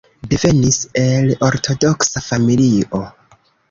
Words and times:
Devenis 0.29 0.79
el 1.03 1.29
ortodoksa 1.51 2.27
familio. 2.33 3.09